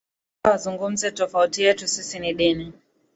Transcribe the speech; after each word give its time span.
u 0.03 0.03
wakae 0.43 0.51
wazungumuze 0.53 1.11
tofauti 1.11 1.61
yetu 1.63 1.87
sisi 1.87 2.19
ni 2.19 2.33
ndini 2.33 2.73